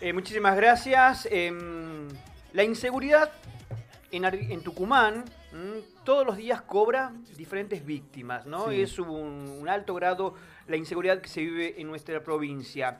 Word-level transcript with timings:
Eh, 0.00 0.14
muchísimas 0.14 0.56
gracias. 0.56 1.28
Em, 1.30 2.08
la 2.54 2.64
inseguridad 2.64 3.30
en, 4.10 4.62
Tucumán 4.62 5.24
todos 6.04 6.26
los 6.26 6.38
días 6.38 6.62
cobra 6.62 7.12
diferentes 7.36 7.84
víctimas, 7.84 8.46
¿no? 8.46 8.70
Es 8.70 8.98
un, 8.98 9.66
alto 9.68 9.94
grado 9.94 10.34
la 10.68 10.76
inseguridad 10.76 11.20
que 11.20 11.28
se 11.28 11.42
vive 11.42 11.78
en 11.78 11.86
nuestra 11.86 12.22
provincia. 12.22 12.98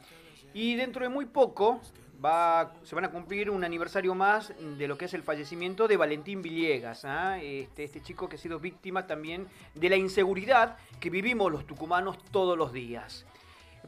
Y 0.53 0.77
dentro 0.77 1.03
de 1.03 1.09
muy 1.09 1.25
poco 1.25 1.81
va, 2.23 2.75
se 2.83 2.95
van 2.95 3.07
a 3.07 3.11
cumplir 3.11 3.49
un 3.49 3.65
aniversario 3.65 4.15
más 4.15 4.53
de 4.59 4.87
lo 4.87 4.99
que 4.99 5.07
es 5.07 5.15
el 5.15 5.23
fallecimiento 5.23 5.89
de 5.89 5.97
Valentín 5.97 6.43
Villegas, 6.43 7.07
¿ah? 7.07 7.41
este, 7.41 7.85
este 7.85 8.03
chico 8.03 8.29
que 8.29 8.37
ha 8.37 8.39
sido 8.39 8.59
víctima 8.59 9.07
también 9.07 9.49
de 9.75 9.89
la 9.89 9.97
inseguridad 9.97 10.77
que 11.01 11.09
vivimos 11.09 11.51
los 11.51 11.67
tucumanos 11.67 12.19
todos 12.31 12.59
los 12.59 12.75
días. 12.75 13.25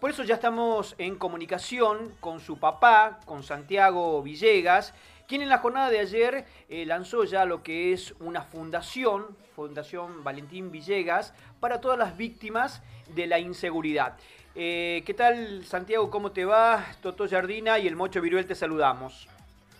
Por 0.00 0.10
eso 0.10 0.24
ya 0.24 0.34
estamos 0.34 0.94
en 0.98 1.16
comunicación 1.16 2.12
con 2.20 2.40
su 2.40 2.58
papá, 2.58 3.20
con 3.24 3.42
Santiago 3.42 4.22
Villegas, 4.22 4.94
quien 5.28 5.42
en 5.42 5.48
la 5.48 5.58
jornada 5.58 5.90
de 5.90 6.00
ayer 6.00 6.44
eh, 6.68 6.84
lanzó 6.86 7.24
ya 7.24 7.44
lo 7.44 7.62
que 7.62 7.92
es 7.92 8.14
una 8.18 8.42
fundación, 8.42 9.36
Fundación 9.54 10.24
Valentín 10.24 10.72
Villegas, 10.72 11.34
para 11.60 11.80
todas 11.80 11.98
las 11.98 12.16
víctimas 12.16 12.82
de 13.14 13.26
la 13.26 13.38
inseguridad. 13.38 14.16
Eh, 14.54 15.02
¿Qué 15.06 15.14
tal, 15.14 15.64
Santiago? 15.64 16.10
¿Cómo 16.10 16.32
te 16.32 16.44
va? 16.44 16.84
Toto 17.00 17.28
Jardina 17.28 17.78
y 17.78 17.86
el 17.86 17.94
Mocho 17.94 18.20
Viruel 18.20 18.46
te 18.46 18.54
saludamos. 18.54 19.28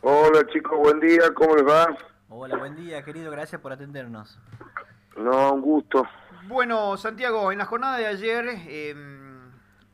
Hola, 0.02 0.47
chicos, 0.52 0.79
buen 0.79 1.01
día, 1.01 1.33
¿cómo 1.35 1.57
les 1.57 1.66
va? 1.66 1.97
Hola, 2.29 2.57
buen 2.57 2.77
día, 2.77 3.02
querido, 3.02 3.30
gracias 3.30 3.60
por 3.60 3.73
atendernos. 3.73 4.38
No, 5.16 5.52
un 5.52 5.63
gusto. 5.63 6.07
Bueno, 6.45 6.97
Santiago, 6.97 7.51
en 7.51 7.59
la 7.59 7.65
jornada 7.65 7.99
de 7.99 8.07
ayer... 8.07 8.49
Em, 8.69 9.22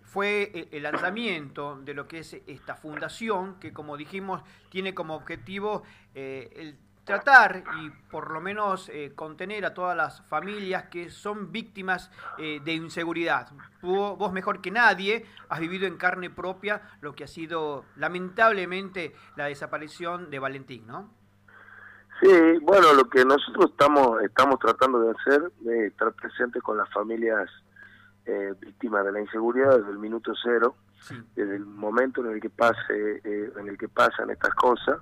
fue 0.08 0.68
el 0.72 0.82
lanzamiento 0.82 1.78
de 1.84 1.92
lo 1.92 2.08
que 2.08 2.20
es 2.20 2.34
esta 2.46 2.74
fundación, 2.74 3.60
que 3.60 3.72
como 3.72 3.96
dijimos 3.96 4.42
tiene 4.70 4.94
como 4.94 5.14
objetivo 5.14 5.82
eh, 6.14 6.50
el 6.56 6.78
tratar 7.04 7.64
y 7.80 7.90
por 8.10 8.30
lo 8.30 8.40
menos 8.40 8.90
eh, 8.90 9.12
contener 9.14 9.64
a 9.64 9.72
todas 9.72 9.96
las 9.96 10.22
familias 10.28 10.84
que 10.84 11.08
son 11.10 11.52
víctimas 11.52 12.10
eh, 12.36 12.60
de 12.62 12.72
inseguridad. 12.74 13.48
vos 13.80 14.32
mejor 14.32 14.60
que 14.60 14.70
nadie 14.70 15.26
has 15.48 15.60
vivido 15.60 15.86
en 15.86 15.96
carne 15.96 16.28
propia 16.30 16.82
lo 17.00 17.14
que 17.14 17.24
ha 17.24 17.28
sido 17.28 17.84
lamentablemente 17.96 19.14
la 19.36 19.46
desaparición 19.46 20.30
de 20.30 20.38
Valentín, 20.38 20.86
¿no? 20.86 21.10
Sí, 22.20 22.58
bueno, 22.62 22.92
lo 22.94 23.08
que 23.08 23.24
nosotros 23.24 23.70
estamos 23.70 24.20
estamos 24.22 24.58
tratando 24.58 25.00
de 25.00 25.12
hacer 25.12 25.52
es 25.66 25.92
estar 25.92 26.12
presentes 26.12 26.62
con 26.62 26.76
las 26.76 26.90
familias 26.92 27.48
eh, 28.28 28.54
víctimas 28.60 29.06
de 29.06 29.12
la 29.12 29.20
inseguridad 29.20 29.78
desde 29.78 29.90
el 29.90 29.98
minuto 29.98 30.34
cero, 30.42 30.76
desde 31.34 31.56
el 31.56 31.64
momento 31.64 32.20
en 32.20 32.32
el 32.32 32.40
que 32.40 32.50
pase, 32.50 33.22
eh, 33.24 33.52
en 33.56 33.68
el 33.68 33.78
que 33.78 33.88
pasan 33.88 34.30
estas 34.30 34.54
cosas, 34.54 34.98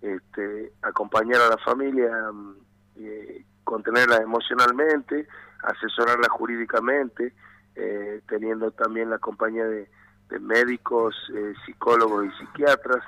este, 0.00 0.72
acompañar 0.82 1.40
a 1.42 1.50
la 1.50 1.58
familia, 1.58 2.10
mm, 2.32 2.56
eh, 2.96 3.44
contenerla 3.62 4.16
emocionalmente, 4.16 5.28
asesorarla 5.62 6.28
jurídicamente, 6.30 7.32
eh, 7.76 8.20
teniendo 8.28 8.72
también 8.72 9.08
la 9.08 9.18
compañía 9.18 9.64
de, 9.64 9.88
médicos, 10.40 11.14
psicólogos 11.66 12.24
y 12.24 12.30
psiquiatras 12.38 13.04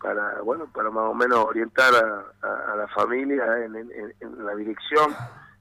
para 0.00 0.42
bueno 0.42 0.66
para 0.74 0.90
más 0.90 1.04
o 1.04 1.14
menos 1.14 1.38
orientar 1.44 1.94
a, 1.94 2.74
la 2.76 2.88
familia 2.88 3.64
en, 3.64 3.76
en, 3.76 4.44
la 4.44 4.56
dirección 4.56 5.14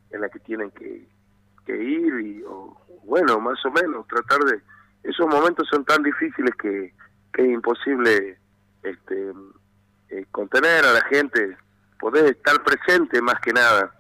en 0.09 0.21
la 0.21 0.29
que 0.29 0.39
tienen 0.39 0.71
que, 0.71 1.07
que 1.65 1.75
ir 1.75 2.19
y 2.19 2.43
o, 2.43 2.77
bueno, 3.03 3.39
más 3.39 3.63
o 3.65 3.71
menos, 3.71 4.07
tratar 4.07 4.39
de... 4.39 4.61
Esos 5.03 5.27
momentos 5.27 5.67
son 5.69 5.83
tan 5.83 6.01
difíciles 6.01 6.55
que, 6.55 6.93
es 7.33 7.45
imposible 7.45 8.37
este, 8.83 9.33
eh, 10.09 10.25
contener 10.31 10.85
a 10.85 10.93
la 10.93 11.01
gente, 11.05 11.57
poder 11.99 12.25
estar 12.25 12.63
presente 12.63 13.21
más 13.21 13.39
que 13.41 13.51
nada. 13.51 13.91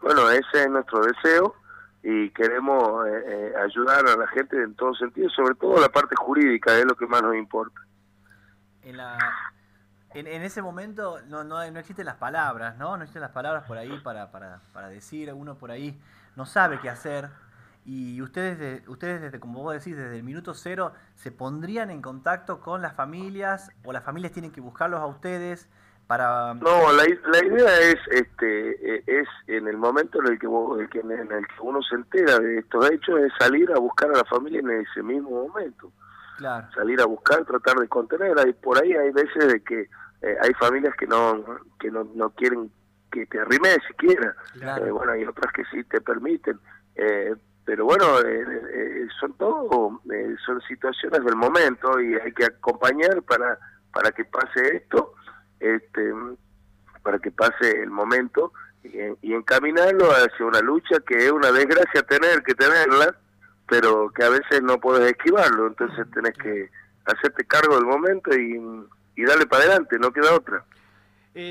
Bueno, 0.00 0.28
ese 0.30 0.64
es 0.64 0.68
nuestro 0.68 1.00
deseo 1.00 1.54
y 2.02 2.30
queremos 2.30 3.06
eh, 3.06 3.24
eh, 3.26 3.52
ayudar 3.64 4.04
a 4.08 4.16
la 4.16 4.26
gente 4.26 4.60
en 4.60 4.74
todo 4.74 4.94
sentido, 4.94 5.30
sobre 5.30 5.54
todo 5.54 5.80
la 5.80 5.88
parte 5.88 6.16
jurídica, 6.16 6.76
es 6.76 6.84
lo 6.84 6.96
que 6.96 7.06
más 7.06 7.22
nos 7.22 7.36
importa. 7.36 7.80
En, 8.82 8.96
la, 8.96 9.16
en, 10.12 10.26
ese 10.26 10.60
momento 10.60 11.20
no, 11.28 11.44
no, 11.44 11.70
no 11.70 11.78
existen 11.78 12.04
las 12.04 12.16
palabras, 12.16 12.76
¿no? 12.78 12.96
No 12.96 13.04
existen 13.04 13.22
las 13.22 13.30
palabras 13.30 13.62
por 13.64 13.78
ahí 13.78 13.96
para, 14.02 14.32
para, 14.32 14.60
para 14.72 14.88
decir, 14.88 15.32
uno 15.32 15.54
por 15.54 15.70
ahí 15.70 15.96
no 16.36 16.46
sabe 16.46 16.78
qué 16.80 16.88
hacer, 16.90 17.30
y 17.84 18.22
ustedes, 18.22 18.86
ustedes 18.86 19.20
desde, 19.20 19.40
como 19.40 19.62
vos 19.62 19.74
decís, 19.74 19.96
desde 19.96 20.16
el 20.16 20.22
minuto 20.22 20.54
cero, 20.54 20.92
se 21.16 21.32
pondrían 21.32 21.90
en 21.90 22.00
contacto 22.00 22.60
con 22.60 22.80
las 22.80 22.94
familias 22.94 23.72
o 23.84 23.92
las 23.92 24.04
familias 24.04 24.32
tienen 24.32 24.52
que 24.52 24.60
buscarlos 24.60 25.00
a 25.00 25.06
ustedes 25.06 25.68
para... 26.06 26.54
No, 26.54 26.92
la, 26.92 27.02
la 27.02 27.44
idea 27.44 27.80
es 27.80 27.96
este 28.10 28.98
e, 28.98 29.04
es 29.06 29.28
en 29.48 29.66
el 29.66 29.76
momento 29.78 30.20
en 30.20 30.32
el 30.32 30.38
que 30.38 30.46
en 30.46 31.10
el 31.10 31.46
que 31.46 31.54
uno 31.60 31.82
se 31.82 31.96
entera 31.96 32.38
de 32.38 32.58
estos 32.58 32.88
hechos 32.88 33.20
es 33.20 33.32
salir 33.38 33.72
a 33.72 33.80
buscar 33.80 34.10
a 34.10 34.18
la 34.18 34.24
familia 34.24 34.60
en 34.60 34.70
ese 34.70 35.02
mismo 35.02 35.48
momento. 35.48 35.90
Claro. 36.36 36.68
Salir 36.74 37.00
a 37.00 37.06
buscar, 37.06 37.44
tratar 37.44 37.76
de 37.76 37.88
contenerla 37.88 38.46
y 38.48 38.52
por 38.52 38.80
ahí 38.80 38.92
hay 38.92 39.10
veces 39.10 39.48
de 39.48 39.60
que 39.60 39.88
eh, 40.22 40.36
hay 40.40 40.52
familias 40.54 40.94
que 40.96 41.06
no 41.08 41.44
que 41.80 41.90
no, 41.90 42.04
no 42.14 42.30
quieren 42.30 42.70
que 43.12 43.26
te 43.26 43.38
arrimes 43.38 43.78
siquiera. 43.86 44.34
Eh, 44.56 44.90
bueno, 44.90 45.12
hay 45.12 45.24
otras 45.24 45.52
que 45.52 45.62
sí 45.70 45.84
te 45.84 46.00
permiten. 46.00 46.58
Eh, 46.96 47.34
pero 47.64 47.84
bueno, 47.84 48.20
eh, 48.20 48.44
eh, 48.74 49.08
son 49.20 49.34
todo, 49.34 50.00
eh, 50.12 50.34
son 50.44 50.60
situaciones 50.62 51.24
del 51.24 51.36
momento 51.36 52.00
y 52.00 52.14
hay 52.14 52.32
que 52.32 52.46
acompañar 52.46 53.22
para, 53.22 53.58
para 53.92 54.10
que 54.10 54.24
pase 54.24 54.76
esto, 54.76 55.14
este, 55.60 56.12
para 57.02 57.18
que 57.18 57.30
pase 57.30 57.82
el 57.82 57.90
momento 57.90 58.52
y, 58.82 59.32
encaminarlo 59.32 60.10
hacia 60.10 60.44
una 60.44 60.60
lucha 60.60 60.98
que 61.06 61.16
es 61.16 61.30
una 61.30 61.52
desgracia 61.52 62.02
tener 62.02 62.42
que 62.42 62.54
tenerla, 62.54 63.14
pero 63.68 64.10
que 64.10 64.24
a 64.24 64.28
veces 64.28 64.60
no 64.62 64.78
puedes 64.78 65.08
esquivarlo, 65.08 65.68
entonces 65.68 66.04
tenés 66.12 66.36
que 66.36 66.68
hacerte 67.06 67.44
cargo 67.44 67.76
del 67.76 67.86
momento 67.86 68.34
y, 68.36 68.60
y 69.14 69.24
darle 69.24 69.46
para 69.46 69.64
adelante, 69.64 69.98
no 70.00 70.12
queda 70.12 70.34
otra. 70.34 70.64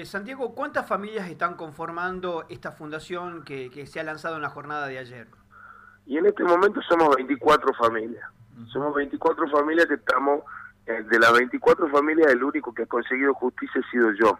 Santiago, 0.05 0.53
¿cuántas 0.53 0.87
familias 0.87 1.27
están 1.29 1.55
conformando 1.55 2.45
esta 2.49 2.71
fundación 2.71 3.43
que, 3.43 3.69
que 3.71 3.87
se 3.87 3.99
ha 3.99 4.03
lanzado 4.03 4.35
en 4.35 4.43
la 4.43 4.49
jornada 4.49 4.87
de 4.87 4.99
ayer? 4.99 5.27
Y 6.05 6.17
en 6.17 6.25
este 6.25 6.43
momento 6.43 6.81
somos 6.81 7.15
24 7.15 7.73
familias. 7.75 8.23
Somos 8.71 8.93
24 8.95 9.49
familias 9.49 9.87
que 9.87 9.95
estamos, 9.95 10.43
eh, 10.85 11.03
de 11.09 11.19
las 11.19 11.33
24 11.33 11.89
familias 11.89 12.31
el 12.31 12.43
único 12.43 12.73
que 12.73 12.83
ha 12.83 12.85
conseguido 12.85 13.33
justicia 13.33 13.81
ha 13.81 13.91
sido 13.91 14.11
yo. 14.11 14.39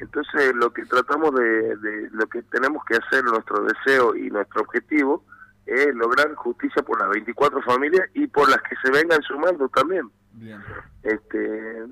Entonces 0.00 0.54
lo 0.54 0.72
que 0.72 0.84
tratamos 0.84 1.34
de, 1.34 1.76
de, 1.76 2.10
lo 2.12 2.26
que 2.26 2.42
tenemos 2.42 2.84
que 2.84 2.96
hacer, 2.96 3.24
nuestro 3.24 3.64
deseo 3.64 4.16
y 4.16 4.30
nuestro 4.30 4.62
objetivo, 4.62 5.24
es 5.66 5.94
lograr 5.94 6.32
justicia 6.34 6.82
por 6.82 7.00
las 7.00 7.10
24 7.10 7.60
familias 7.62 8.08
y 8.14 8.26
por 8.28 8.48
las 8.48 8.62
que 8.62 8.76
se 8.82 8.90
vengan 8.90 9.20
sumando 9.22 9.68
también. 9.68 10.10
Bien. 10.32 10.62
Este, 11.02 11.86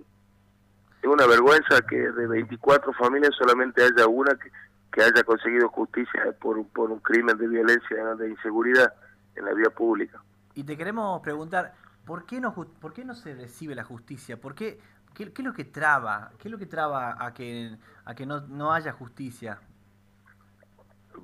es 1.04 1.10
una 1.10 1.26
vergüenza 1.26 1.82
que 1.82 1.96
de 1.96 2.26
24 2.26 2.94
familias 2.94 3.34
solamente 3.36 3.84
haya 3.84 4.06
una 4.08 4.34
que, 4.36 4.50
que 4.90 5.02
haya 5.02 5.22
conseguido 5.22 5.68
justicia 5.68 6.34
por, 6.40 6.66
por 6.68 6.90
un 6.90 6.98
crimen 7.00 7.36
de 7.36 7.46
violencia, 7.46 8.14
de 8.14 8.30
inseguridad 8.30 8.94
en 9.36 9.44
la 9.44 9.52
vía 9.52 9.68
pública. 9.68 10.22
Y 10.54 10.64
te 10.64 10.78
queremos 10.78 11.20
preguntar, 11.20 11.74
¿por 12.06 12.24
qué 12.24 12.40
no, 12.40 12.54
por 12.54 12.94
qué 12.94 13.04
no 13.04 13.14
se 13.14 13.34
recibe 13.34 13.74
la 13.74 13.84
justicia? 13.84 14.40
¿Por 14.40 14.54
qué, 14.54 14.80
qué, 15.12 15.24
es 15.24 15.44
lo 15.44 15.52
que 15.52 15.64
traba? 15.64 16.30
¿Qué 16.38 16.48
es 16.48 16.52
lo 16.52 16.56
que 16.56 16.66
traba 16.66 17.22
a 17.22 17.34
que, 17.34 17.76
a 18.06 18.14
que 18.14 18.24
no, 18.24 18.40
no 18.46 18.72
haya 18.72 18.92
justicia? 18.92 19.58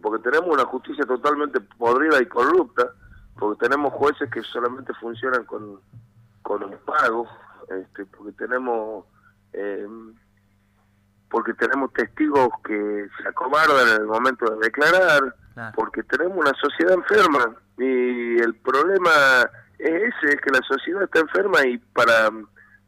Porque 0.02 0.22
tenemos 0.22 0.50
una 0.50 0.66
justicia 0.66 1.06
totalmente 1.06 1.58
podrida 1.58 2.20
y 2.20 2.26
corrupta, 2.26 2.92
porque 3.38 3.66
tenemos 3.66 3.94
jueces 3.94 4.30
que 4.30 4.42
solamente 4.42 4.92
funcionan 5.00 5.46
con, 5.46 5.80
con 6.42 6.64
un 6.64 6.76
pago, 6.84 7.26
este, 7.70 8.04
porque 8.04 8.32
tenemos... 8.32 9.06
Eh, 9.52 9.86
porque 11.30 11.54
tenemos 11.54 11.92
testigos 11.92 12.48
que 12.64 13.08
se 13.22 13.28
acobardan 13.28 13.88
en 13.88 14.00
el 14.02 14.06
momento 14.06 14.50
de 14.50 14.66
declarar, 14.66 15.34
porque 15.74 16.02
tenemos 16.02 16.36
una 16.38 16.52
sociedad 16.54 16.94
enferma 16.94 17.54
y 17.78 18.38
el 18.40 18.54
problema 18.56 19.10
es 19.78 20.14
ese, 20.14 20.34
es 20.34 20.40
que 20.40 20.50
la 20.50 20.60
sociedad 20.66 21.02
está 21.04 21.20
enferma 21.20 21.64
y 21.66 21.78
para, 21.78 22.30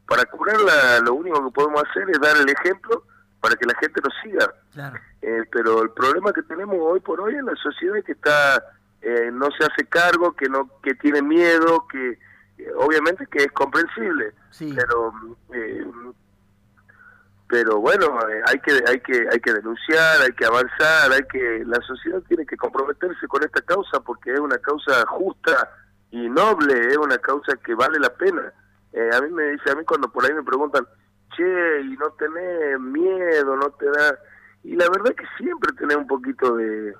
para 0.07 0.25
curarla 0.25 0.99
lo 1.05 1.13
único 1.13 1.45
que 1.45 1.51
podemos 1.53 1.83
hacer 1.89 2.09
es 2.09 2.19
dar 2.19 2.35
el 2.35 2.49
ejemplo 2.49 3.03
para 3.39 3.55
que 3.55 3.65
la 3.65 3.75
gente 3.79 4.01
nos 4.03 4.13
siga. 4.21 4.53
Eh, 5.21 5.43
pero 5.51 5.83
el 5.83 5.91
problema 5.91 6.33
que 6.33 6.43
tenemos 6.43 6.75
hoy 6.79 6.99
por 6.99 7.21
hoy 7.21 7.35
en 7.35 7.45
la 7.45 7.55
sociedad 7.55 7.97
es 7.97 8.05
que 8.05 8.11
está 8.13 8.61
eh, 9.03 9.29
no 9.31 9.49
se 9.51 9.65
hace 9.65 9.85
cargo, 9.87 10.33
que 10.33 10.47
no 10.47 10.69
que 10.81 10.95
tiene 10.95 11.21
miedo, 11.21 11.85
que 11.91 12.17
eh, 12.57 12.71
obviamente 12.77 13.27
que 13.27 13.43
es 13.43 13.51
comprensible, 13.51 14.33
pero 14.75 15.13
eh, 15.53 15.85
pero 17.53 17.77
bueno 17.79 18.07
eh, 18.29 18.41
hay 18.47 18.59
que 18.61 18.71
hay 18.87 18.99
que 19.01 19.27
hay 19.31 19.39
que 19.39 19.53
denunciar 19.53 20.21
hay 20.23 20.31
que 20.31 20.43
avanzar 20.43 21.11
hay 21.11 21.21
que 21.31 21.63
la 21.67 21.79
sociedad 21.81 22.19
tiene 22.27 22.47
que 22.47 22.57
comprometerse 22.57 23.27
con 23.27 23.43
esta 23.43 23.61
causa 23.61 23.99
porque 23.99 24.33
es 24.33 24.39
una 24.39 24.57
causa 24.57 25.05
justa 25.05 25.69
y 26.09 26.29
noble 26.29 26.87
es 26.89 26.97
una 26.97 27.17
causa 27.17 27.55
que 27.65 27.73
vale 27.73 27.99
la 27.99 28.13
pena. 28.13 28.53
Eh, 28.93 29.09
a 29.13 29.21
mí 29.21 29.29
me 29.31 29.45
dice 29.51 29.71
a 29.71 29.75
mí 29.75 29.83
cuando 29.83 30.11
por 30.11 30.23
ahí 30.23 30.33
me 30.33 30.43
preguntan 30.43 30.85
che, 31.35 31.81
y 31.81 31.97
no 31.97 32.11
tenés 32.11 32.79
miedo, 32.79 33.55
no 33.55 33.71
te 33.71 33.87
da... 33.87 34.19
Y 34.63 34.75
la 34.75 34.87
verdad 34.89 35.15
que 35.15 35.25
siempre 35.37 35.73
tenés 35.73 35.97
un 35.97 36.05
poquito 36.05 36.55
de... 36.55 36.93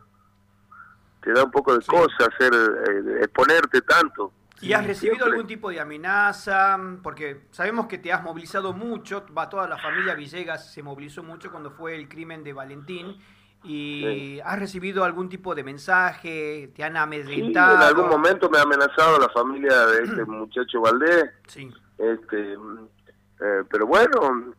Te 1.22 1.32
da 1.32 1.44
un 1.44 1.52
poco 1.52 1.78
de 1.78 1.86
cosa 1.86 2.26
hacer, 2.26 2.52
eh, 2.54 3.20
exponerte 3.22 3.82
tanto. 3.82 4.34
¿Y 4.64 4.74
has 4.74 4.88
recibido 4.88 5.26
algún 5.26 5.46
tipo 5.46 5.70
de 5.70 5.80
amenaza? 5.80 6.80
Porque 7.02 7.42
sabemos 7.52 7.88
que 7.88 7.98
te 7.98 8.12
has 8.12 8.24
movilizado 8.24 8.74
mucho, 8.74 9.26
va 9.38 9.50
toda 9.50 9.68
la 9.68 9.78
familia 9.78 10.16
Villegas 10.16 10.72
se 10.72 10.82
movilizó 10.82 11.24
mucho 11.24 11.52
cuando 11.52 11.72
fue 11.72 11.96
el 11.96 12.08
crimen 12.08 12.44
de 12.44 12.54
Valentín. 12.54 13.18
¿Y 13.66 14.40
has 14.42 14.60
recibido 14.60 15.06
algún 15.06 15.30
tipo 15.30 15.56
de 15.56 15.64
mensaje? 15.64 16.72
¿Te 16.76 16.84
han 16.84 16.98
amedrentado? 16.98 17.76
en 17.76 17.82
algún 17.82 18.10
momento 18.10 18.50
me 18.50 18.58
ha 18.58 18.64
amenazado 18.64 19.20
la 19.20 19.30
familia 19.30 19.86
de 19.88 20.04
este 20.04 20.26
muchacho 20.26 20.82
Valdés. 20.82 21.30
Sí. 21.48 21.72
Este, 21.98 22.54
eh, 22.54 23.64
pero 23.70 23.88
bueno, 23.88 24.54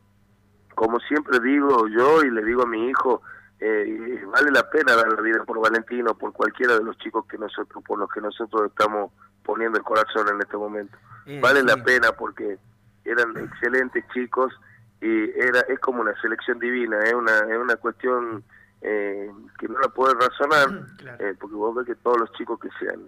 como 0.75 0.99
siempre 1.01 1.39
digo 1.41 1.87
yo 1.89 2.23
y 2.23 2.31
le 2.31 2.45
digo 2.45 2.63
a 2.63 2.67
mi 2.67 2.89
hijo, 2.89 3.21
eh, 3.61 4.25
vale 4.27 4.51
la 4.51 4.69
pena 4.71 4.97
dar 4.97 5.13
la 5.13 5.21
vida 5.21 5.45
por 5.45 5.61
Valentino, 5.61 6.15
por 6.17 6.33
cualquiera 6.33 6.75
de 6.79 6.85
los 6.85 6.97
chicos 6.99 7.27
que 7.27 7.39
nosotros, 7.39 7.85
por 7.85 7.99
los 7.99 8.11
que 8.11 8.21
nosotros 8.21 8.71
estamos 8.71 9.13
poniendo 9.45 9.79
el 9.79 9.85
corazón 9.85 10.29
en 10.29 10.41
este 10.41 10.57
momento. 10.57 10.97
Eh, 11.27 11.41
vale 11.41 11.63
la 11.63 11.77
pena 11.77 12.13
porque 12.13 12.59
eran 13.05 13.37
excelentes 13.37 14.05
chicos 14.13 14.53
y 15.01 15.31
era 15.39 15.61
es 15.69 15.79
como 15.81 16.01
una 16.01 16.19
selección 16.21 16.59
divina, 16.59 16.99
es 17.05 17.15
una 17.15 17.39
es 17.39 17.59
una 17.59 17.77
cuestión 17.77 18.43
eh, 18.81 19.31
que 19.59 19.69
no 19.69 19.79
la 19.79 19.89
puedes 19.89 20.17
razonar, 20.17 20.87
porque 21.41 21.57
vos 21.57 21.75
ves 21.75 21.87
que 21.87 21.95
todos 21.97 22.19
los 22.19 22.33
chicos 22.33 22.59
que 22.59 22.69
se 22.79 22.91
han 22.91 23.03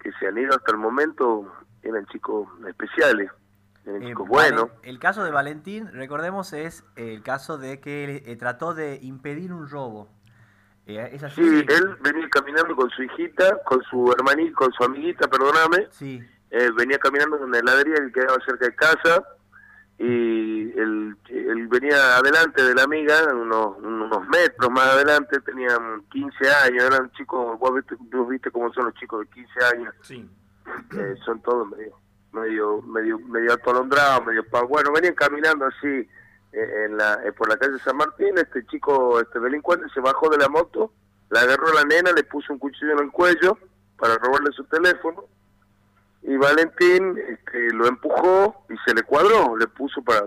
que 0.00 0.12
se 0.20 0.26
han 0.26 0.38
ido 0.38 0.54
hasta 0.54 0.72
el 0.72 0.78
momento 0.78 1.52
eran 1.82 2.06
chicos 2.06 2.48
especiales. 2.66 3.30
Eh, 3.86 4.14
bueno. 4.26 4.70
El 4.82 4.98
caso 4.98 5.24
de 5.24 5.30
Valentín, 5.30 5.90
recordemos, 5.92 6.52
es 6.52 6.84
el 6.96 7.22
caso 7.22 7.58
de 7.58 7.80
que 7.80 8.22
eh, 8.24 8.36
trató 8.36 8.74
de 8.74 8.98
impedir 9.02 9.52
un 9.52 9.68
robo. 9.68 10.08
Eh, 10.86 11.18
Sí, 11.34 11.64
él 11.68 11.96
venía 12.00 12.28
caminando 12.28 12.76
con 12.76 12.90
su 12.90 13.02
hijita, 13.02 13.58
con 13.64 13.82
su 13.84 14.12
hermanita, 14.12 14.54
con 14.54 14.72
su 14.72 14.84
amiguita, 14.84 15.28
perdóname. 15.28 15.88
Sí. 15.90 16.22
venía 16.76 16.98
caminando 16.98 17.36
en 17.36 17.44
una 17.44 17.58
heladería 17.58 17.96
que 17.96 18.12
quedaba 18.12 18.36
cerca 18.46 18.66
de 18.66 18.74
casa 18.74 19.24
y 19.98 20.72
él, 20.78 21.16
él, 21.28 21.68
venía 21.68 22.16
adelante 22.16 22.62
de 22.62 22.74
la 22.74 22.82
amiga, 22.82 23.14
unos, 23.32 23.78
unos 23.78 24.28
metros 24.28 24.70
más 24.70 24.88
adelante, 24.88 25.40
tenían 25.40 26.02
15 26.10 26.50
años, 26.66 26.84
eran 26.84 27.10
chicos, 27.12 27.58
vos 27.58 27.74
viste, 27.74 27.94
vos 28.12 28.28
viste 28.28 28.50
cómo 28.50 28.72
son 28.72 28.86
los 28.86 28.94
chicos 28.94 29.20
de 29.20 29.26
15 29.28 29.64
años. 29.76 29.94
Sí. 30.02 30.28
son 31.24 31.40
todos 31.42 31.68
medio 31.68 31.96
medio 32.32 32.82
medio 32.82 33.18
medio 33.20 33.52
atolondrado, 33.52 34.22
medio 34.22 34.44
pa 34.48 34.62
bueno, 34.62 34.90
venían 34.92 35.14
caminando 35.14 35.66
así 35.66 35.86
eh, 35.86 36.08
en 36.54 36.96
la 36.96 37.20
eh, 37.24 37.32
por 37.32 37.48
la 37.48 37.56
calle 37.56 37.78
San 37.80 37.96
Martín, 37.96 38.36
este 38.36 38.64
chico, 38.66 39.20
este 39.20 39.40
delincuente 39.40 39.86
se 39.92 40.00
bajó 40.00 40.28
de 40.30 40.38
la 40.38 40.48
moto, 40.48 40.92
la 41.30 41.40
agarró 41.40 41.68
a 41.68 41.74
la 41.74 41.84
nena, 41.84 42.12
le 42.12 42.24
puso 42.24 42.52
un 42.52 42.58
cuchillo 42.58 42.92
en 42.92 43.04
el 43.04 43.10
cuello 43.10 43.58
para 43.98 44.16
robarle 44.16 44.52
su 44.52 44.64
teléfono 44.64 45.24
y 46.22 46.36
Valentín 46.36 47.18
este, 47.28 47.72
lo 47.72 47.86
empujó 47.86 48.64
y 48.70 48.74
se 48.86 48.94
le 48.94 49.02
cuadró, 49.02 49.56
le 49.56 49.66
puso 49.66 50.02
para 50.02 50.26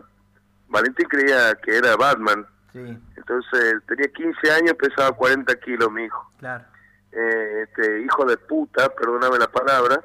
Valentín 0.67 1.07
creía 1.07 1.55
que 1.55 1.77
era 1.77 1.95
Batman. 1.95 2.45
Entonces 2.73 3.81
tenía 3.87 4.07
15 4.07 4.51
años, 4.51 4.73
pesaba 4.73 5.11
40 5.11 5.59
kilos 5.61 5.91
mi 5.91 6.03
hijo. 6.03 6.31
Claro. 6.37 6.63
Eh, 7.11 7.63
este 7.63 8.01
hijo 8.01 8.25
de 8.25 8.37
puta, 8.37 8.89
perdóname 8.89 9.39
la 9.39 9.47
palabra, 9.47 9.99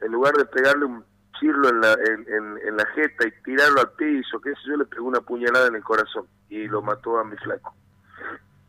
en 0.00 0.12
lugar 0.12 0.34
de 0.34 0.44
pegarle 0.44 0.84
un 0.84 1.04
en 1.48 1.80
la, 1.80 1.92
en, 1.92 2.58
en, 2.58 2.76
la 2.76 2.86
jeta 2.94 3.26
y 3.26 3.42
tirarlo 3.42 3.80
al 3.80 3.92
piso, 3.92 4.40
que 4.40 4.50
sé 4.50 4.60
yo, 4.66 4.76
le 4.76 4.84
pegó 4.84 5.06
una 5.06 5.20
puñalada 5.20 5.68
en 5.68 5.76
el 5.76 5.82
corazón 5.82 6.26
y 6.48 6.66
lo 6.68 6.82
mató 6.82 7.18
a 7.18 7.24
mi 7.24 7.36
flaco. 7.36 7.74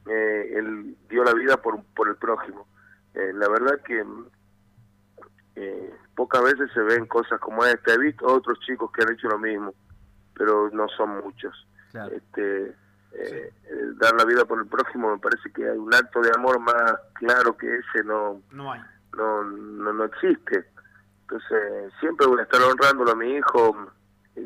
Eh, 0.05 0.53
él 0.55 0.97
dio 1.09 1.23
la 1.23 1.33
vida 1.33 1.57
por, 1.57 1.83
por 1.95 2.07
el 2.09 2.15
prójimo. 2.15 2.67
Eh, 3.13 3.31
la 3.33 3.47
verdad 3.47 3.79
que 3.85 4.03
eh, 5.55 5.93
pocas 6.15 6.43
veces 6.43 6.71
se 6.73 6.81
ven 6.81 7.05
cosas 7.05 7.39
como 7.39 7.63
esta. 7.65 7.93
He 7.93 7.97
visto 7.97 8.25
otros 8.25 8.59
chicos 8.61 8.91
que 8.91 9.03
han 9.03 9.13
hecho 9.13 9.27
lo 9.29 9.39
mismo, 9.39 9.73
pero 10.33 10.69
no 10.71 10.87
son 10.89 11.21
muchos. 11.23 11.53
Este, 12.11 12.75
dar 13.99 14.15
la 14.15 14.25
vida 14.25 14.45
por 14.45 14.59
el 14.59 14.67
prójimo 14.67 15.11
me 15.11 15.19
parece 15.19 15.51
que 15.51 15.69
hay 15.69 15.77
un 15.77 15.93
acto 15.93 16.21
de 16.21 16.31
amor 16.35 16.59
más 16.59 16.95
claro 17.13 17.55
que 17.55 17.67
ese 17.67 18.03
no 18.03 18.41
no 18.49 18.71
hay 18.71 18.81
no 19.15 19.43
no, 19.43 19.93
no 19.93 20.03
existe 20.05 20.65
entonces, 21.23 21.93
siempre 21.99 22.27
voy 22.27 22.39
a 22.39 22.43
estar 22.43 22.61
honrándolo 22.61 23.11
a 23.11 23.15
mi 23.15 23.35
hijo, 23.35 23.75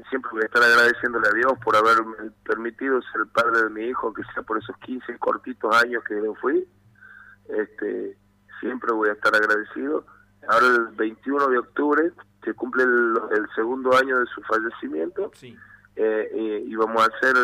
siempre 0.09 0.31
voy 0.31 0.41
a 0.43 0.45
estar 0.45 0.63
agradeciéndole 0.63 1.27
a 1.27 1.33
Dios 1.33 1.53
por 1.63 1.75
haberme 1.75 2.31
permitido 2.45 3.01
ser 3.01 3.21
el 3.21 3.27
padre 3.27 3.63
de 3.63 3.69
mi 3.69 3.85
hijo, 3.85 4.13
que 4.13 4.23
sea 4.33 4.43
por 4.43 4.57
esos 4.57 4.77
15 4.77 5.17
cortitos 5.17 5.75
años 5.75 6.03
que 6.07 6.15
yo 6.15 6.35
fui. 6.35 6.67
Este, 7.49 8.17
siempre 8.59 8.91
voy 8.93 9.09
a 9.09 9.13
estar 9.13 9.35
agradecido. 9.35 10.05
Ahora 10.47 10.67
el 10.67 10.87
21 10.95 11.47
de 11.47 11.57
octubre 11.57 12.11
se 12.43 12.53
cumple 12.53 12.83
el, 12.83 13.47
segundo 13.55 13.95
año 13.95 14.19
de 14.19 14.25
su 14.27 14.41
fallecimiento. 14.43 15.31
Eh, 15.95 16.63
y, 16.67 16.75
vamos 16.75 17.01
a 17.01 17.07
hacer, 17.07 17.35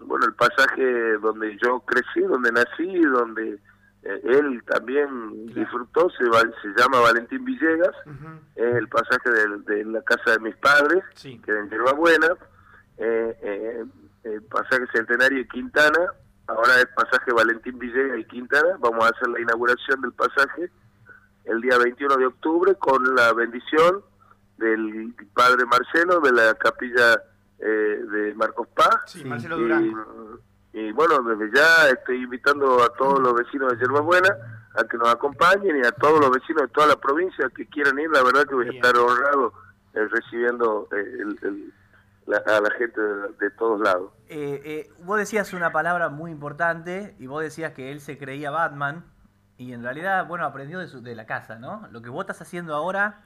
bueno, 0.00 0.24
el 0.24 0.34
pasaje 0.34 1.18
donde 1.18 1.58
yo 1.62 1.80
crecí, 1.80 2.20
donde 2.20 2.50
nací, 2.50 2.98
donde 3.02 3.60
eh, 4.02 4.20
él 4.24 4.62
también 4.66 5.46
disfrutó, 5.46 6.08
se, 6.10 6.24
se 6.24 6.80
llama 6.80 7.00
Valentín 7.00 7.44
Villegas, 7.44 7.94
es 8.54 8.74
el 8.76 8.88
pasaje 8.88 9.30
de, 9.30 9.84
la 9.84 10.02
casa 10.02 10.32
de 10.32 10.38
mis 10.38 10.56
padres, 10.56 11.04
que 11.20 11.40
era 11.46 11.60
en 11.60 11.68
Yerba 11.68 11.92
Buena, 11.92 12.28
eh, 12.96 13.36
eh, 13.42 13.84
el 14.24 14.42
pasaje 14.44 14.86
Centenario 14.94 15.40
y 15.40 15.48
Quintana, 15.48 16.12
ahora 16.46 16.78
es 16.78 16.86
pasaje 16.96 17.30
Valentín 17.32 17.78
Villegas 17.78 18.20
y 18.20 18.24
Quintana, 18.24 18.76
vamos 18.78 19.04
a 19.04 19.08
hacer 19.08 19.28
la 19.28 19.40
inauguración 19.40 20.00
del 20.00 20.12
pasaje 20.12 20.70
el 21.44 21.60
día 21.60 21.76
21 21.76 22.16
de 22.16 22.26
octubre 22.26 22.74
con 22.76 23.14
la 23.14 23.34
bendición 23.34 24.02
del 24.56 25.14
padre 25.34 25.66
Marcelo 25.66 26.20
de 26.20 26.32
la 26.32 26.54
capilla 26.54 27.22
de 27.58 28.34
Marcos 28.36 28.68
Paz. 28.68 29.16
Marcelo 29.24 29.58
Durán. 29.58 29.92
Y 30.72 30.92
bueno, 30.92 31.20
desde 31.22 31.56
ya 31.56 31.88
estoy 31.88 32.22
invitando 32.22 32.82
a 32.82 32.90
todos 32.94 33.18
los 33.20 33.34
vecinos 33.34 33.72
de 33.72 33.78
Yerba 33.78 34.00
Buena 34.00 34.28
a 34.76 34.84
que 34.84 34.96
nos 34.96 35.08
acompañen 35.08 35.76
y 35.82 35.86
a 35.86 35.92
todos 35.92 36.20
los 36.20 36.30
vecinos 36.30 36.62
de 36.62 36.68
toda 36.68 36.86
la 36.86 36.96
provincia 36.96 37.50
que 37.54 37.66
quieran 37.66 37.98
ir. 37.98 38.08
La 38.10 38.22
verdad 38.22 38.44
que 38.44 38.54
voy 38.54 38.68
a 38.68 38.70
estar 38.70 38.96
honrado 38.96 39.52
eh, 39.94 40.06
recibiendo 40.08 40.88
eh, 40.92 41.70
a 42.46 42.60
la 42.60 42.70
gente 42.78 43.00
de, 43.00 43.50
todos 43.58 43.80
lados. 43.80 44.12
Eh, 44.28 44.88
vos 45.02 45.18
decías 45.18 45.52
una 45.52 45.72
palabra 45.72 46.08
muy 46.08 46.30
importante 46.30 47.16
y 47.18 47.26
vos 47.26 47.42
decías 47.42 47.72
que 47.72 47.90
él 47.90 48.00
se 48.00 48.16
creía 48.16 48.52
Batman 48.52 49.04
y 49.60 49.72
en 49.72 49.82
realidad, 49.82 50.26
bueno, 50.26 50.46
aprendió 50.46 50.78
de, 50.78 50.86
su, 50.86 51.02
de 51.02 51.14
la 51.14 51.26
casa, 51.26 51.56
¿no? 51.56 51.86
Lo 51.90 52.00
que 52.00 52.08
vos 52.08 52.22
estás 52.22 52.40
haciendo 52.40 52.74
ahora, 52.74 53.22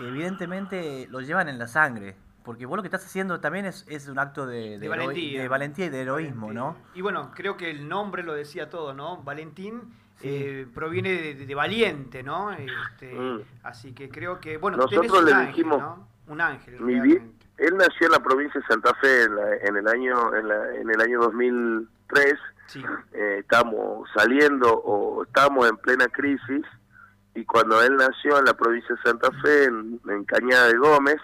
evidentemente 0.00 1.06
lo 1.08 1.20
llevan 1.20 1.48
en 1.48 1.58
la 1.58 1.68
sangre. 1.68 2.16
Porque 2.44 2.66
vos 2.66 2.76
lo 2.76 2.82
que 2.82 2.88
estás 2.88 3.04
haciendo 3.04 3.40
también 3.40 3.66
es, 3.66 3.84
es 3.88 4.08
un 4.08 4.18
acto 4.18 4.46
de, 4.46 4.78
valentía. 4.88 5.86
y 5.86 5.88
de 5.88 6.00
heroísmo, 6.00 6.52
¿no? 6.52 6.76
Y 6.94 7.00
bueno, 7.00 7.30
creo 7.34 7.56
que 7.56 7.70
el 7.70 7.88
nombre 7.88 8.22
lo 8.22 8.34
decía 8.34 8.68
todo, 8.68 8.94
¿no? 8.94 9.18
Valentín 9.22 9.94
eh, 10.22 10.66
proviene 10.74 11.34
de, 11.34 11.54
valiente, 11.54 12.22
¿no? 12.22 12.52
Este, 12.52 13.12
mm. 13.12 13.42
Así 13.62 13.92
que 13.92 14.08
creo 14.08 14.40
que, 14.40 14.56
bueno, 14.56 14.76
nosotros 14.76 15.24
le 15.24 15.46
dijimos, 15.46 15.82
Un 16.26 16.40
ángel. 16.40 16.74
él 17.58 17.76
nació 17.76 18.06
en 18.06 18.12
la 18.12 18.20
provincia 18.20 18.60
de 18.60 18.66
Santa 18.66 18.94
Fe 19.00 19.24
en, 19.62 19.76
el 19.76 19.88
año 19.88 20.34
en, 20.34 20.48
la, 20.48 20.74
en 20.76 20.90
el 20.90 21.00
año 21.00 21.20
2003. 21.20 22.34
Eh, 23.12 23.36
estamos 23.40 24.08
saliendo 24.14 24.72
o 24.72 25.24
estamos 25.24 25.68
en 25.68 25.76
plena 25.76 26.06
crisis 26.08 26.64
y 27.34 27.44
cuando 27.44 27.82
él 27.82 27.96
nació 27.96 28.38
en 28.38 28.44
la 28.44 28.54
provincia 28.54 28.94
de 28.94 29.02
Santa 29.02 29.30
Fe, 29.42 29.64
en, 29.64 30.00
en 30.08 30.24
Cañada 30.24 30.68
de 30.68 30.76
Gómez, 30.76 31.18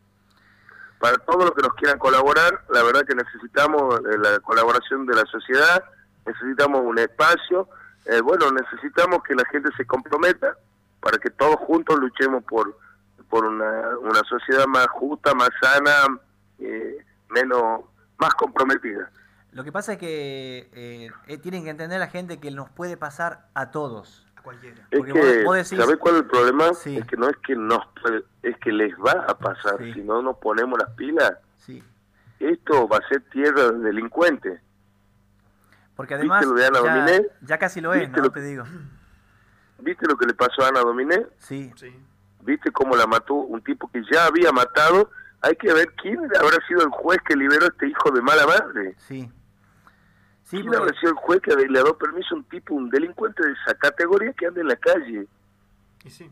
para 0.99 1.17
todos 1.19 1.45
los 1.45 1.53
que 1.53 1.61
nos 1.61 1.73
quieran 1.75 1.99
colaborar, 1.99 2.65
la 2.69 2.83
verdad 2.83 3.05
que 3.05 3.15
necesitamos 3.15 3.99
eh, 3.99 4.17
la 4.17 4.39
colaboración 4.39 5.05
de 5.05 5.15
la 5.15 5.25
sociedad, 5.25 5.83
necesitamos 6.25 6.81
un 6.83 6.97
espacio, 6.97 7.69
eh, 8.05 8.21
bueno, 8.21 8.51
necesitamos 8.51 9.21
que 9.23 9.35
la 9.35 9.45
gente 9.45 9.69
se 9.77 9.85
comprometa 9.85 10.57
para 11.01 11.19
que 11.19 11.29
todos 11.29 11.57
juntos 11.57 11.99
luchemos 11.99 12.43
por, 12.45 12.75
por 13.29 13.45
una, 13.45 13.97
una 13.99 14.21
sociedad 14.27 14.65
más 14.67 14.87
justa, 14.87 15.33
más 15.33 15.49
sana, 15.61 16.19
eh, 16.59 16.97
menos, 17.29 17.81
más 18.17 18.33
comprometida. 18.35 19.09
Lo 19.51 19.63
que 19.63 19.71
pasa 19.71 19.93
es 19.93 19.99
que 19.99 21.09
tienen 21.41 21.63
que 21.63 21.69
entender 21.69 21.99
la 21.99 22.07
gente 22.07 22.39
que 22.39 22.51
nos 22.51 22.69
puede 22.69 22.97
pasar 22.97 23.47
a 23.53 23.71
todos 23.71 24.25
cualquiera. 24.45 24.87
Es 24.91 25.03
que, 25.03 25.75
¿sabes 25.75 25.97
cuál 25.97 26.15
es 26.15 26.21
el 26.21 26.27
problema? 26.27 26.65
Es 26.69 27.05
que 27.05 27.17
no 27.17 27.27
es 27.27 27.37
que 27.37 27.55
nos 27.55 27.81
es 28.43 28.55
que 28.59 28.71
les 28.71 28.93
va 28.93 29.25
a 29.27 29.37
pasar. 29.37 29.77
Si 29.93 30.01
no 30.01 30.21
nos 30.21 30.37
ponemos 30.37 30.79
las 30.79 30.91
pilas, 30.91 31.33
sí. 31.57 31.83
esto 32.39 32.87
va 32.87 32.97
a 32.97 33.07
ser 33.09 33.21
tierra 33.31 33.71
de 33.71 33.79
delincuentes. 33.79 34.61
Porque 35.95 36.13
además 36.13 36.45
ya, 37.41 37.57
casi 37.57 37.81
lo 37.81 37.93
es, 37.93 38.09
¿no? 38.09 38.29
te 38.29 38.41
digo. 38.41 38.65
¿Viste 39.79 40.07
lo 40.07 40.17
que 40.17 40.25
le 40.25 40.33
pasó 40.33 40.63
a 40.63 40.67
Ana 40.69 40.81
Dominé? 40.81 41.25
Sí. 41.39 41.71
sí. 41.75 41.93
¿Viste 42.45 42.71
cómo 42.71 42.95
la 42.95 43.07
mató 43.07 43.33
un 43.33 43.61
tipo 43.61 43.89
que 43.91 44.03
ya 44.11 44.25
había 44.27 44.51
matado? 44.51 45.09
Hay 45.41 45.55
que 45.55 45.73
ver 45.73 45.91
quién 46.01 46.19
habrá 46.39 46.57
sido 46.67 46.81
el 46.81 46.89
juez 46.89 47.19
que 47.27 47.35
liberó 47.35 47.65
a 47.65 47.69
este 47.69 47.87
hijo 47.87 48.11
de 48.11 48.21
mala 48.21 48.45
madre. 48.45 48.95
Sí. 48.99 49.31
Sí, 50.43 50.61
¿Quién 50.61 50.75
habrá 50.75 50.97
sido 50.99 51.11
el 51.11 51.17
juez 51.17 51.41
que 51.41 51.55
le 51.55 51.79
ha 51.79 51.83
dado 51.83 51.97
permiso 51.97 52.35
a 52.35 52.37
un 52.37 52.43
tipo, 52.43 52.75
un 52.75 52.89
delincuente 52.91 53.43
de 53.43 53.51
esa 53.53 53.73
categoría 53.73 54.31
que 54.33 54.45
anda 54.45 54.61
en 54.61 54.67
la 54.67 54.75
calle? 54.75 55.27
Y 56.03 56.09
sí. 56.11 56.31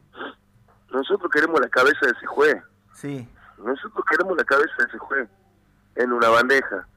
Nosotros 0.91 1.32
queremos 1.32 1.60
la 1.60 1.67
cabeza 1.70 1.98
de 2.03 2.12
ese 2.12 2.25
juez. 2.27 2.55
Sí. 2.93 3.27
Nosotros 3.58 4.05
queremos 4.08 4.38
la 4.38 4.43
cabeza 4.43 4.74
de 4.77 4.84
ese 4.84 4.98
juez 5.00 5.27
en 5.96 6.12
una 6.12 6.29
bandeja. 6.29 6.88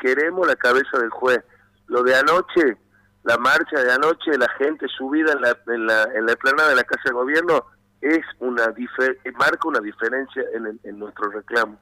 Queremos 0.00 0.46
la 0.46 0.56
cabeza 0.56 0.98
del 0.98 1.10
juez. 1.10 1.44
Lo 1.88 2.02
de 2.02 2.16
anoche, 2.16 2.78
la 3.24 3.36
marcha 3.36 3.82
de 3.82 3.92
anoche, 3.92 4.38
la 4.38 4.48
gente 4.56 4.86
subida 4.88 5.32
en 5.32 5.42
la, 5.42 5.58
en 5.66 5.86
la, 5.86 6.04
en 6.14 6.24
la 6.24 6.32
explanada 6.32 6.70
de 6.70 6.76
la 6.76 6.84
Casa 6.84 7.02
de 7.04 7.12
Gobierno, 7.12 7.66
es 8.02 8.24
una 8.40 8.74
marca 9.38 9.68
una 9.68 9.80
diferencia 9.80 10.42
en, 10.52 10.78
en 10.82 10.98
nuestro 10.98 11.30
reclamo. 11.30 11.78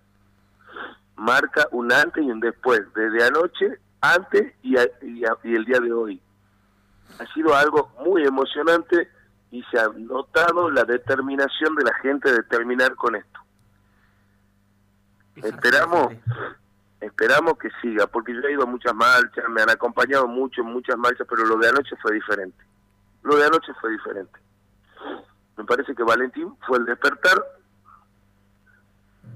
Marca 1.17 1.67
un 1.73 1.93
antes 1.93 2.23
y 2.23 2.31
un 2.31 2.41
después. 2.41 2.83
Desde 2.95 3.25
anoche 3.25 3.79
antes 4.01 4.55
y, 4.63 4.77
el 4.77 5.65
día 5.65 5.81
de 5.81 5.93
hoy. 5.93 6.21
Ha 7.19 7.27
sido 7.35 7.55
algo 7.55 7.91
muy 8.05 8.25
emocionante 8.25 9.09
y 9.51 9.63
se 9.65 9.79
ha 9.79 9.89
notado 9.89 10.71
la 10.71 10.85
determinación 10.85 11.75
de 11.75 11.85
la 11.85 11.95
gente 11.95 12.33
de 12.33 12.43
terminar 12.45 12.95
con 12.95 13.17
esto. 13.17 13.41
Esperamos, 15.37 16.15
esperamos 17.01 17.59
que 17.59 17.71
siga, 17.83 18.07
porque 18.07 18.35
yo 18.35 18.41
he 18.41 18.53
ido 18.53 18.63
a 18.63 18.67
muchas 18.67 18.95
marchas, 18.95 19.45
me 19.49 19.63
han 19.63 19.71
acompañado 19.71 20.29
mucho 20.29 20.61
en 20.61 20.69
muchas 20.69 20.97
marchas, 20.97 21.27
pero 21.29 21.45
lo 21.45 21.57
de 21.57 21.69
anoche 21.69 21.97
fue 22.01 22.13
diferente. 22.13 22.63
Lo 23.23 23.37
de 23.37 23.47
anoche 23.47 23.73
fue 23.81 23.91
diferente. 23.91 24.39
Me 25.57 25.65
parece 25.65 25.95
que 25.95 26.03
Valentín 26.03 26.55
fue 26.67 26.79
el 26.79 26.87
despertar 26.87 27.43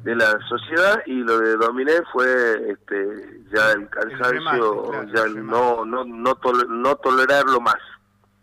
de 0.04 0.14
la 0.14 0.38
sociedad 0.48 1.02
y 1.06 1.14
lo 1.14 1.38
de 1.38 1.56
Dominé 1.56 1.92
fue 2.12 2.72
este 2.72 3.42
ya 3.50 3.72
el 3.72 3.88
cansancio 3.88 4.92
ya 5.14 5.26
no 5.28 5.84
no 5.86 6.04
no, 6.04 6.36
no 6.68 6.96
tolerarlo 6.96 7.60
más. 7.60 7.80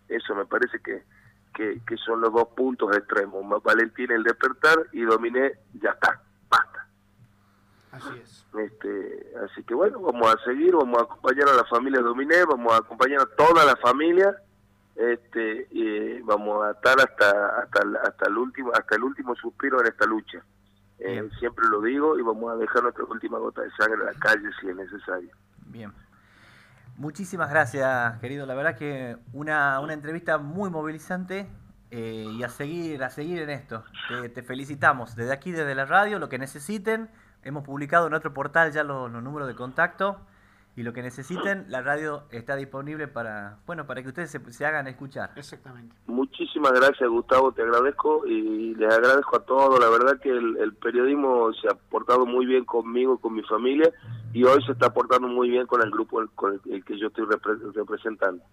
Eso 0.09 0.35
me 0.35 0.45
parece 0.45 0.79
que, 0.79 1.03
que, 1.53 1.97
son 1.97 2.19
los 2.19 2.33
dos 2.33 2.49
puntos 2.49 2.95
extremos 2.97 3.63
Valentín 3.63 4.11
el 4.11 4.23
despertar 4.23 4.87
y 4.91 5.03
Dominé 5.03 5.53
ya 5.73 5.91
está 5.91 6.19
basta. 6.49 6.87
Así 7.91 8.19
es. 8.21 8.45
Este 8.55 9.33
así 9.45 9.63
que 9.63 9.75
bueno 9.75 10.01
vamos 10.01 10.33
a 10.33 10.43
seguir 10.43 10.75
vamos 10.75 10.99
a 10.99 11.03
acompañar 11.03 11.47
a 11.49 11.53
la 11.53 11.65
familia 11.65 12.01
Dominé 12.01 12.43
vamos 12.43 12.73
a 12.73 12.77
acompañar 12.77 13.21
a 13.21 13.35
toda 13.35 13.65
la 13.65 13.75
familia 13.75 14.35
este 14.95 15.67
y 15.71 16.21
vamos 16.21 16.65
a 16.65 16.71
estar 16.71 16.99
hasta 16.99 17.61
hasta 17.61 17.81
hasta 18.03 18.27
el 18.27 18.37
último 18.37 18.71
hasta 18.73 18.95
el 18.95 19.03
último 19.03 19.35
suspiro 19.35 19.79
en 19.81 19.87
esta 19.87 20.05
lucha 20.05 20.43
eh, 21.03 21.27
siempre 21.39 21.65
lo 21.67 21.81
digo 21.81 22.19
y 22.19 22.21
vamos 22.21 22.51
a 22.53 22.55
dejar 22.57 22.83
nuestra 22.83 23.03
última 23.05 23.39
gota 23.39 23.61
de 23.61 23.71
sangre 23.71 23.95
en 23.95 24.05
la 24.05 24.13
calle 24.13 24.49
si 24.59 24.69
es 24.69 24.75
necesario. 24.75 25.31
Bien. 25.65 25.91
Muchísimas 26.95 27.49
gracias, 27.49 28.19
querido. 28.19 28.45
La 28.45 28.53
verdad 28.53 28.77
que 28.77 29.17
una, 29.33 29.79
una 29.79 29.93
entrevista 29.93 30.37
muy 30.37 30.69
movilizante 30.69 31.47
eh, 31.89 32.27
y 32.31 32.43
a 32.43 32.49
seguir, 32.49 33.03
a 33.03 33.09
seguir 33.09 33.41
en 33.41 33.49
esto. 33.49 33.83
Te, 34.35 34.43
felicitamos 34.43 35.15
desde 35.15 35.33
aquí, 35.33 35.51
desde 35.51 35.73
la 35.73 35.85
radio, 35.85 36.19
lo 36.19 36.29
que 36.29 36.37
necesiten. 36.37 37.09
Hemos 37.41 37.63
publicado 37.63 38.05
en 38.05 38.13
otro 38.13 38.31
portal 38.35 38.71
ya 38.71 38.83
los 38.83 39.11
números 39.11 39.47
de 39.47 39.55
contacto 39.55 40.21
y 40.75 40.83
lo 40.83 40.93
que 40.93 41.01
necesiten, 41.01 41.65
la 41.67 41.81
radio 41.81 42.23
está 42.31 42.55
disponible 42.55 43.07
para, 43.07 43.57
bueno, 43.65 43.85
para 43.85 44.01
que 44.01 44.07
ustedes 44.07 44.31
se, 44.31 44.65
hagan 44.65 44.87
escuchar. 44.87 45.31
Exactamente. 45.35 45.93
Muchísimas 46.07 46.71
gracias, 46.71 47.09
Gustavo, 47.09 47.51
te 47.51 47.61
agradezco 47.61 48.25
y 48.25 48.73
les 48.75 48.93
agradezco 48.93 49.35
a 49.35 49.45
todos. 49.45 49.79
La 49.79 49.89
verdad 49.89 50.19
que 50.21 50.29
el, 50.29 50.73
periodismo 50.81 51.51
se 51.53 51.67
ha 51.67 51.73
portado 51.73 52.25
muy 52.25 52.45
bien 52.45 52.63
conmigo, 52.63 53.17
con 53.17 53.33
mi 53.33 53.43
familia, 53.43 53.91
y 54.33 54.43
hoy 54.45 54.63
se 54.65 54.71
está 54.71 54.93
portando 54.93 55.27
muy 55.27 55.49
bien 55.49 55.67
con 55.67 55.81
el 55.81 55.91
grupo 55.91 56.23
con 56.35 56.61
el 56.69 56.85
que 56.85 56.97
yo 56.97 57.07
estoy 57.07 57.25
representando. 57.73 58.43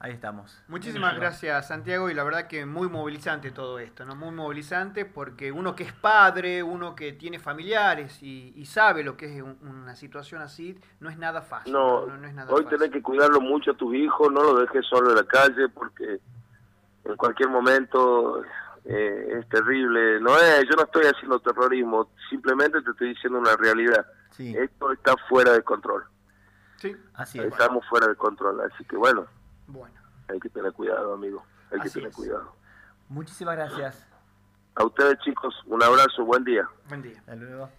Ahí 0.00 0.12
estamos. 0.12 0.56
Muchísimas 0.68 1.16
gracias, 1.16 1.66
Santiago, 1.66 2.08
y 2.08 2.14
la 2.14 2.22
verdad 2.22 2.46
que 2.46 2.64
muy 2.64 2.88
movilizante 2.88 3.50
todo 3.50 3.80
esto, 3.80 4.04
¿no? 4.04 4.14
Muy 4.14 4.30
movilizante 4.30 5.04
porque 5.04 5.50
uno 5.50 5.74
que 5.74 5.82
es 5.82 5.92
padre, 5.92 6.62
uno 6.62 6.94
que 6.94 7.14
tiene 7.14 7.40
familiares 7.40 8.22
y, 8.22 8.64
sabe 8.64 9.02
lo 9.02 9.16
que 9.16 9.38
es 9.38 9.42
una 9.42 9.96
situación 9.96 10.40
así, 10.40 10.78
no 11.00 11.10
es 11.10 11.18
nada 11.18 11.42
fácil. 11.42 11.72
No, 11.72 12.06
hoy 12.48 12.64
tenés 12.66 12.90
que 12.90 13.02
cuidarlo 13.02 13.40
mucho 13.40 13.72
a 13.72 13.74
tus 13.74 13.92
hijos, 13.94 14.30
no 14.30 14.42
lo 14.42 14.60
dejes 14.60 14.86
solo 14.86 15.10
en 15.10 15.16
la 15.16 15.24
calle 15.24 15.68
porque 15.70 16.20
en 17.04 17.16
cualquier 17.16 17.48
momento 17.48 18.44
eh, 18.84 19.40
es 19.40 19.48
terrible. 19.48 20.20
No 20.20 20.36
es, 20.38 20.64
yo 20.68 20.76
no 20.76 20.84
estoy 20.84 21.06
haciendo 21.06 21.40
terrorismo, 21.40 22.10
simplemente 22.30 22.80
te 22.82 22.90
estoy 22.92 23.08
diciendo 23.08 23.40
una 23.40 23.56
realidad. 23.56 24.06
Esto 24.38 24.92
está 24.92 25.16
fuera 25.28 25.52
de 25.54 25.62
control. 25.62 26.04
Sí, 26.76 26.94
así 27.14 27.40
es. 27.40 27.46
Estamos 27.46 27.84
fuera 27.88 28.06
de 28.06 28.14
control, 28.14 28.60
así 28.60 28.84
que 28.84 28.96
bueno. 28.96 29.26
Bueno. 29.68 30.00
Hay 30.28 30.40
que 30.40 30.48
tener 30.48 30.72
cuidado, 30.72 31.14
amigo. 31.14 31.44
Hay 31.70 31.80
que 31.80 31.90
tener 31.90 32.10
cuidado. 32.10 32.54
Muchísimas 33.08 33.56
gracias. 33.56 34.06
A 34.74 34.84
ustedes, 34.84 35.18
chicos, 35.20 35.54
un 35.66 35.82
abrazo, 35.82 36.24
buen 36.24 36.44
día. 36.44 36.68
Buen 36.88 37.02
día. 37.02 37.18
Hasta 37.20 37.36
luego. 37.36 37.70